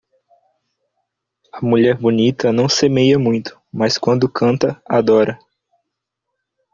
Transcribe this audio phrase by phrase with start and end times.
[1.53, 5.37] A mulher bonita não semeia muito, mas quando canta adora.